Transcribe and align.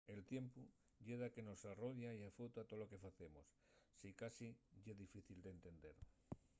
el 0.13 0.25
tiempu 0.31 0.61
ye 1.05 1.15
daqué 1.21 1.33
que 1.35 1.45
mos 1.47 1.61
arrodia 1.71 2.09
y 2.13 2.21
afeuta 2.29 2.67
tolo 2.69 2.89
que 2.91 3.03
facemos. 3.05 3.47
sicasí 3.99 4.49
ye 4.83 4.99
difícil 5.03 5.37
d’entender 5.41 5.95